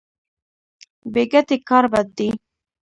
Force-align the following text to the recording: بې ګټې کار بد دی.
بې 1.13 1.23
ګټې 1.31 1.57
کار 1.69 1.85
بد 1.93 2.07
دی. 2.17 2.29